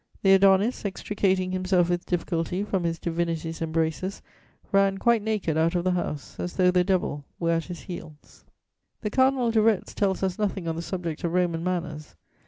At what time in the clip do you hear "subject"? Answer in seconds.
10.81-11.23